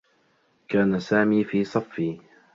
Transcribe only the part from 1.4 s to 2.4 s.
في صفّي.